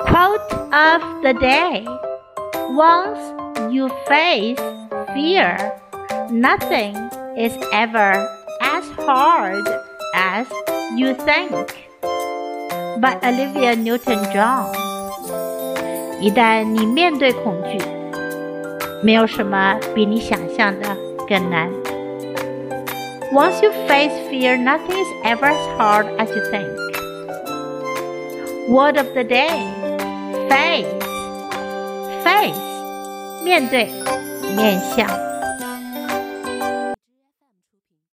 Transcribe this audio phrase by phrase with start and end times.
[0.00, 1.86] Quote of the day
[2.70, 3.18] Once
[3.70, 4.60] you face
[5.14, 5.56] fear,
[6.30, 6.94] nothing
[7.36, 8.12] is ever
[8.60, 9.66] as hard
[10.14, 10.46] as
[10.96, 11.52] you think.
[13.00, 14.66] By Olivia Newton John。
[16.20, 17.78] 一旦你面对恐惧，
[19.02, 20.96] 没有什么比你想象的
[21.28, 21.70] 更难。
[23.32, 26.66] Once you face fear, nothing is ever as hard as you think.
[28.68, 29.48] Word of the day
[30.48, 30.86] face
[32.22, 32.60] face
[33.44, 33.86] 面对
[34.54, 35.21] 面向。